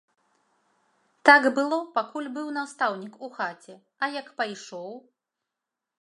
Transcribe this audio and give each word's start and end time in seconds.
Так 1.29 1.43
было, 1.59 1.77
пакуль 1.99 2.29
быў 2.37 2.47
настаўнік 2.57 3.13
у 3.27 3.29
хаце, 3.37 3.73
а 4.03 4.13
як 4.19 4.27
пайшоў? 4.41 4.91